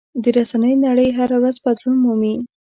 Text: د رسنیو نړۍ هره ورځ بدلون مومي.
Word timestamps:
د 0.23 0.25
رسنیو 0.37 0.81
نړۍ 0.87 1.09
هره 1.17 1.35
ورځ 1.41 1.55
بدلون 1.65 1.97
مومي. 2.03 2.35